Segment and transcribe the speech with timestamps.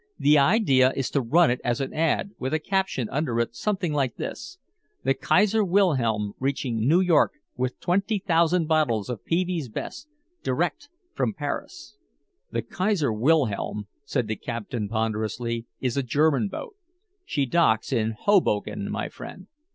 [0.17, 3.93] The idea is to run it as an ad, with a caption under it something
[3.93, 4.57] like this:
[5.03, 10.07] 'The Kaiser Wilhelm reaching New York with twenty thousand bottles of Peevey's Best,
[10.41, 11.97] direct from Paris.'"
[12.51, 16.73] "The Kaiser Wilhelm," said the captain ponderously, "is a German boat.
[17.23, 19.45] She docks in Hoboken, my friend."